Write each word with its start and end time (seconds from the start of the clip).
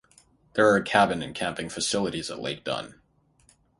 There 0.53 0.67
are 0.67 0.81
cabin 0.81 1.21
and 1.21 1.35
camping 1.35 1.69
facilities 1.69 2.31
at 2.31 2.39
Lake 2.39 2.63
Dunn. 2.63 2.99